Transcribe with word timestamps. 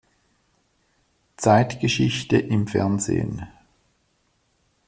Zeitgeschichte 1.37 2.35
im 2.39 2.65
Fernsehen“. 2.67 3.45